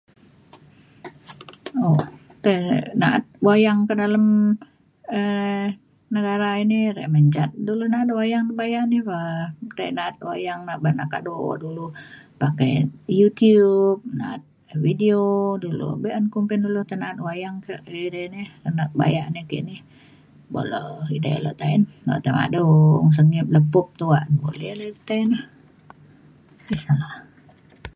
[2.43, 2.61] tei
[3.01, 4.25] na'at wayang kak dalem
[5.19, 5.67] um
[6.15, 9.17] negara ini re ban ca dulu na'at wayang bayak ni pa.
[9.77, 11.85] tei na'at wayang na ban na kado dulu
[12.41, 12.73] pakai
[13.19, 14.41] YouTube na'at
[14.85, 15.19] video
[15.63, 19.75] dulu be'un kumbin dulu tai na'at wayang kak edei ni ke nak bayak nakini
[20.51, 20.81] buk le
[21.15, 21.81] edei le ta'en.
[22.05, 25.37] na'at madung mesan yak laptop tuak boleh la tei na